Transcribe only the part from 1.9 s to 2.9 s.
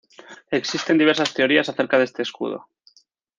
de este escudo.